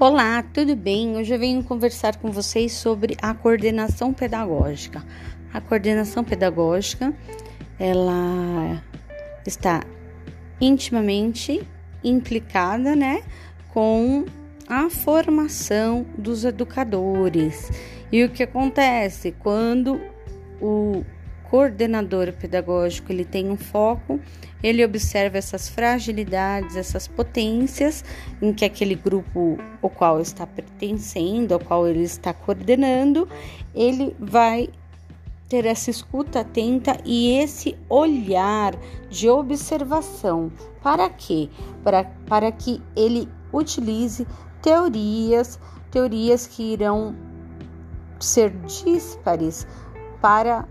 Olá, 0.00 0.42
tudo 0.42 0.74
bem? 0.74 1.18
Hoje 1.18 1.34
eu 1.34 1.38
venho 1.38 1.62
conversar 1.62 2.16
com 2.16 2.30
vocês 2.30 2.72
sobre 2.72 3.18
a 3.20 3.34
coordenação 3.34 4.14
pedagógica. 4.14 5.04
A 5.52 5.60
coordenação 5.60 6.24
pedagógica, 6.24 7.12
ela 7.78 8.82
está 9.46 9.82
intimamente 10.58 11.62
implicada, 12.02 12.96
né, 12.96 13.22
com 13.74 14.24
a 14.66 14.88
formação 14.88 16.06
dos 16.16 16.46
educadores. 16.46 17.70
E 18.10 18.24
o 18.24 18.30
que 18.30 18.42
acontece 18.42 19.32
quando 19.38 20.00
o 20.62 21.04
coordenador 21.50 22.32
pedagógico 22.32 23.10
ele 23.10 23.24
tem 23.24 23.50
um 23.50 23.56
foco, 23.56 24.20
ele 24.62 24.84
observa 24.84 25.36
essas 25.36 25.68
fragilidades, 25.68 26.76
essas 26.76 27.08
potências 27.08 28.04
em 28.40 28.52
que 28.52 28.64
aquele 28.64 28.94
grupo 28.94 29.58
ao 29.82 29.90
qual 29.90 30.20
está 30.20 30.46
pertencendo, 30.46 31.52
ao 31.52 31.60
qual 31.60 31.88
ele 31.88 32.02
está 32.02 32.32
coordenando, 32.32 33.28
ele 33.74 34.14
vai 34.20 34.68
ter 35.48 35.66
essa 35.66 35.90
escuta 35.90 36.40
atenta 36.40 36.96
e 37.04 37.32
esse 37.32 37.76
olhar 37.88 38.76
de 39.08 39.28
observação. 39.28 40.52
Para 40.80 41.10
quê? 41.10 41.48
Para, 41.82 42.04
para 42.26 42.52
que 42.52 42.80
ele 42.94 43.28
utilize 43.52 44.24
teorias, 44.62 45.58
teorias 45.90 46.46
que 46.46 46.74
irão 46.74 47.16
ser 48.20 48.50
díspares 48.50 49.66
para 50.20 50.68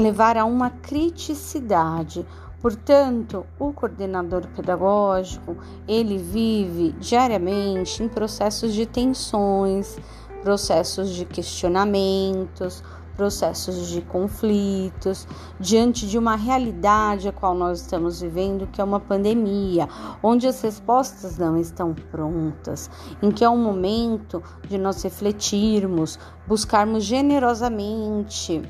levar 0.00 0.36
a 0.36 0.44
uma 0.44 0.70
criticidade. 0.70 2.26
Portanto, 2.60 3.46
o 3.58 3.72
coordenador 3.72 4.46
pedagógico, 4.48 5.56
ele 5.88 6.18
vive 6.18 6.92
diariamente 6.98 8.02
em 8.02 8.08
processos 8.08 8.74
de 8.74 8.84
tensões, 8.84 9.98
processos 10.42 11.10
de 11.10 11.24
questionamentos, 11.24 12.82
processos 13.16 13.88
de 13.88 14.00
conflitos, 14.00 15.28
diante 15.58 16.06
de 16.06 16.16
uma 16.16 16.36
realidade 16.36 17.28
a 17.28 17.32
qual 17.32 17.54
nós 17.54 17.82
estamos 17.82 18.20
vivendo, 18.22 18.66
que 18.66 18.80
é 18.80 18.84
uma 18.84 18.98
pandemia, 18.98 19.86
onde 20.22 20.46
as 20.46 20.60
respostas 20.62 21.36
não 21.36 21.56
estão 21.56 21.94
prontas, 22.10 22.90
em 23.22 23.30
que 23.30 23.44
é 23.44 23.48
um 23.48 23.62
momento 23.62 24.42
de 24.66 24.78
nós 24.78 25.02
refletirmos, 25.02 26.18
buscarmos 26.46 27.04
generosamente 27.04 28.62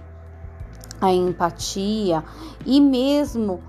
a 1.00 1.12
empatia 1.12 2.22
e 2.66 2.80
mesmo 2.80 3.60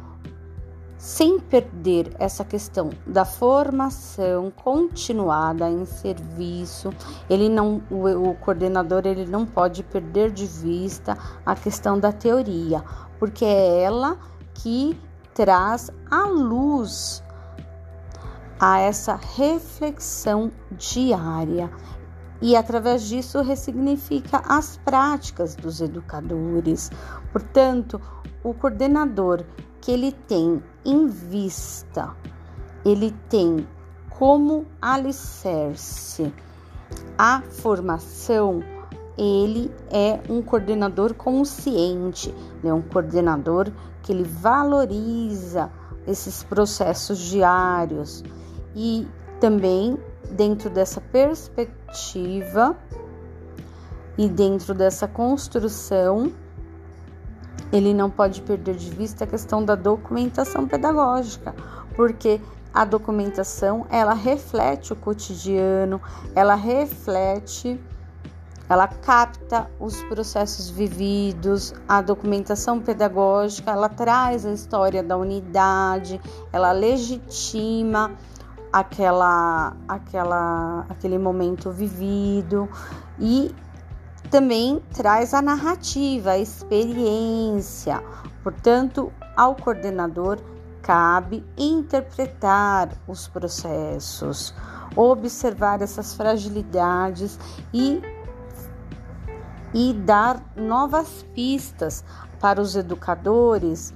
sem 1.02 1.40
perder 1.40 2.16
essa 2.20 2.46
questão 2.46 2.92
da 3.08 3.26
formação 3.26 4.52
continuada 4.52 5.68
em 5.68 5.84
serviço, 5.84 6.94
ele 7.28 7.50
não 7.50 7.82
o, 7.90 8.30
o, 8.30 8.36
coordenador 8.36 9.02
ele 9.06 9.26
não 9.26 9.44
pode 9.44 9.82
perder 9.82 10.30
de 10.30 10.46
vista 10.46 11.18
a 11.44 11.56
questão 11.56 12.00
da 12.00 12.12
teoria, 12.12 12.84
porque 13.18 13.44
é 13.44 13.82
ela 13.82 14.20
que 14.54 14.96
traz 15.34 15.90
a 16.10 16.28
luz 16.28 17.24
a 18.60 18.78
essa 18.78 19.16
reflexão 19.16 20.52
diária 20.70 21.72
e 22.42 22.56
através 22.56 23.04
disso 23.04 23.42
ressignifica 23.42 24.42
as 24.48 24.78
práticas 24.78 25.56
dos 25.56 25.80
educadores. 25.80 26.90
Portanto, 27.32 28.02
o 28.44 28.54
coordenador 28.54 29.44
que 29.80 29.92
ele 29.92 30.12
tem 30.12 30.62
em 30.84 31.08
vista, 31.08 32.16
ele 32.84 33.12
tem 33.30 33.68
como 34.10 34.66
alicerce 34.82 36.34
a 37.18 37.42
formação, 37.42 38.64
ele 39.18 39.72
é 39.90 40.20
um 40.30 40.42
coordenador 40.42 41.14
consciente, 41.14 42.34
é 42.64 42.74
um 42.74 42.82
coordenador 42.82 43.72
que 44.02 44.12
ele 44.12 44.24
valoriza 44.24 45.72
esses 46.08 46.44
processos 46.44 47.20
diários 47.20 48.24
e 48.76 49.08
também 49.40 49.98
dentro 50.30 50.70
dessa 50.70 51.02
perspectiva 51.02 52.76
e 54.18 54.28
dentro 54.28 54.74
dessa 54.74 55.08
construção, 55.08 56.32
ele 57.72 57.94
não 57.94 58.10
pode 58.10 58.42
perder 58.42 58.76
de 58.76 58.90
vista 58.90 59.24
a 59.24 59.28
questão 59.28 59.64
da 59.64 59.76
documentação 59.76 60.68
pedagógica, 60.68 61.56
porque 61.96 62.40
a 62.74 62.86
documentação 62.86 63.86
ela 63.90 64.14
reflete 64.14 64.94
o 64.94 64.96
cotidiano, 64.96 66.02
ela 66.36 66.56
reflete, 66.56 67.80
ela 68.70 68.88
capta 68.88 69.70
os 69.80 70.02
processos 70.04 70.70
vividos, 70.70 71.74
a 71.88 72.02
documentação 72.02 72.80
pedagógica 72.80 73.72
ela 73.72 73.90
traz 73.90 74.46
a 74.46 74.54
história 74.54 75.04
da 75.04 75.18
unidade, 75.18 76.22
ela 76.54 76.72
legitima 76.72 78.12
aquela, 78.72 79.76
aquela, 79.88 80.86
aquele 80.90 81.18
momento 81.18 81.72
vivido 81.72 82.70
e 83.20 83.54
também 84.30 84.82
traz 84.94 85.34
a 85.34 85.42
narrativa, 85.42 86.32
a 86.32 86.38
experiência. 86.38 88.02
Portanto, 88.44 89.12
ao 89.36 89.56
coordenador 89.56 90.40
cabe 90.82 91.46
interpretar 91.58 92.90
os 93.08 93.28
processos, 93.28 94.54
observar 94.96 95.82
essas 95.82 96.14
fragilidades 96.14 97.40
e 97.74 98.02
e 99.74 99.94
dar 99.94 100.44
novas 100.56 101.26
pistas 101.34 102.04
para 102.42 102.62
os 102.62 102.76
educadores 102.76 103.94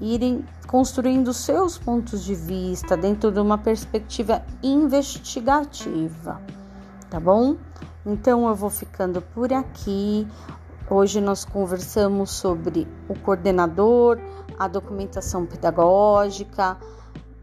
irem 0.00 0.44
construindo 0.66 1.32
seus 1.32 1.78
pontos 1.78 2.24
de 2.24 2.34
vista 2.34 2.96
dentro 2.96 3.32
de 3.32 3.40
uma 3.40 3.58
perspectiva 3.58 4.42
investigativa, 4.62 6.40
tá 7.10 7.18
bom? 7.18 7.56
Então 8.06 8.48
eu 8.48 8.54
vou 8.54 8.70
ficando 8.70 9.20
por 9.20 9.52
aqui. 9.52 10.26
Hoje 10.90 11.20
nós 11.20 11.44
conversamos 11.44 12.30
sobre 12.30 12.86
o 13.08 13.18
coordenador, 13.18 14.18
a 14.58 14.68
documentação 14.68 15.44
pedagógica, 15.44 16.78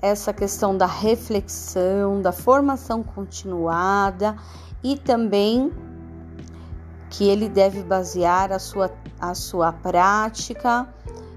essa 0.01 0.33
questão 0.33 0.77
da 0.77 0.85
reflexão, 0.85 2.21
da 2.21 2.31
formação 2.31 3.03
continuada 3.03 4.35
e 4.83 4.97
também 4.97 5.71
que 7.09 7.27
ele 7.27 7.47
deve 7.47 7.83
basear 7.83 8.51
a 8.51 8.59
sua, 8.59 8.91
a 9.19 9.33
sua 9.33 9.71
prática 9.71 10.87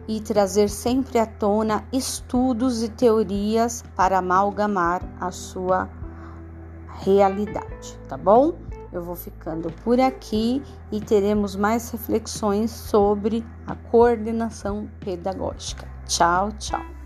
e 0.09 0.21
trazer 0.21 0.71
sempre 0.71 1.19
à 1.19 1.27
tona 1.27 1.85
estudos 1.93 2.83
e 2.83 2.89
teorias 2.89 3.85
para 3.95 4.19
amalgamar 4.19 5.03
a 5.21 5.31
sua 5.31 5.89
realidade, 7.05 7.99
tá 8.09 8.17
bom? 8.17 8.55
Eu 8.91 9.03
vou 9.03 9.15
ficando 9.15 9.71
por 9.85 10.01
aqui 10.01 10.63
e 10.91 10.99
teremos 10.99 11.55
mais 11.55 11.91
reflexões 11.91 12.71
sobre 12.71 13.45
a 13.67 13.75
coordenação 13.75 14.89
pedagógica. 14.99 15.87
Tchau, 16.07 16.51
tchau. 16.59 16.98